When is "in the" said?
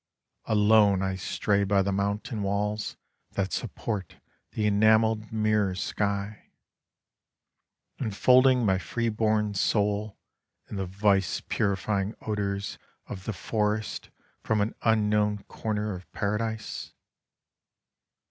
10.67-10.87